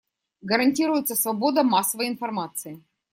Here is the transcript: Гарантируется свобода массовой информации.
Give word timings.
Гарантируется 0.41 1.13
свобода 1.15 1.61
массовой 1.61 2.07
информации. 2.07 2.83